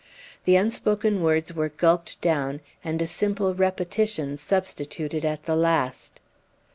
[0.45, 6.19] The unspoken words were gulped down, and a simple repetition substituted at the last.